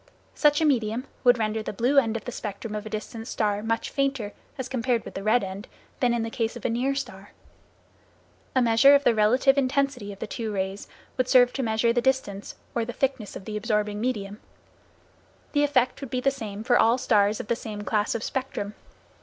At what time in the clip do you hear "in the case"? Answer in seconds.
6.11-6.55